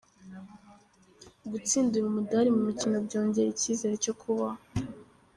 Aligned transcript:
Gutsindira 1.51 2.05
umudari 2.07 2.49
mu 2.55 2.61
mikino 2.69 2.97
byongera 3.07 3.47
icyizere 3.53 3.93
cyo 4.03 4.13
kubaho 4.21 4.61